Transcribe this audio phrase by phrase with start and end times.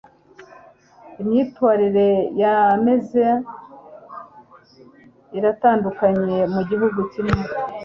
[1.21, 2.09] Imyitwarire
[2.41, 3.27] yameza
[5.37, 7.41] iratandukanye mugihugu kimwe